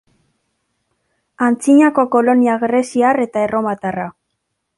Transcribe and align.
Antzinako 1.47 2.07
kolonia 2.17 2.57
greziar 2.65 3.23
eta 3.27 3.45
erromatarra. 3.51 4.09